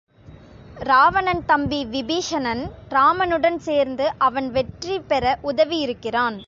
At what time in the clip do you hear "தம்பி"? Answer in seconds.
1.45-1.79